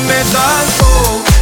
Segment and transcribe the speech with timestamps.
[0.00, 1.33] me transformo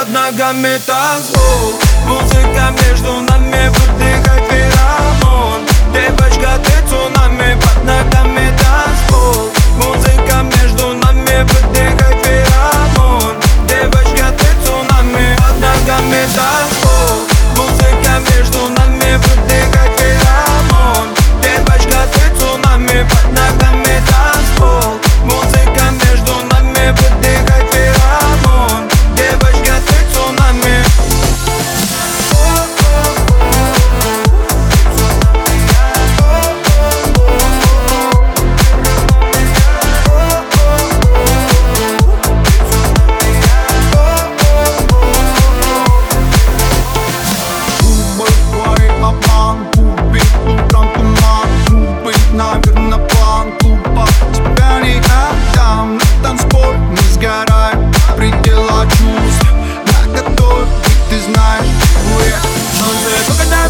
[0.00, 1.74] Под ногами танцпол
[2.06, 4.49] Музыка между нами выдыхать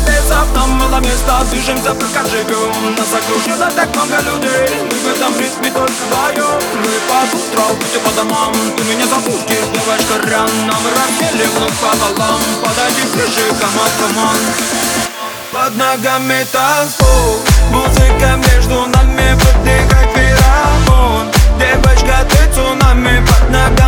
[0.07, 2.95] Без В нам мало места, движемся, пока живем.
[2.97, 7.99] Нас окружено так много людей Мы в этом ритме только вдвоем Мы по утрам, пути
[8.05, 13.93] по домам Ты меня зовут, кисловая шкарян Нам разбили вновь по полам Подойди ближе, команд,
[14.01, 14.41] команд.
[15.53, 17.41] Под ногами танцпол
[17.71, 23.80] Музыка между нами Подыграть феромон Девочка, ты цунами под ногами.